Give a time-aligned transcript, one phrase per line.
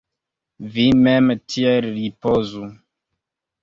[0.77, 2.67] Vi mem tiel ripozu!